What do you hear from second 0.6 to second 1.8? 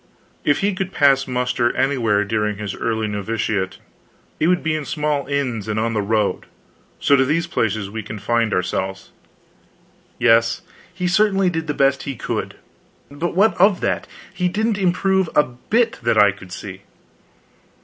he could pass muster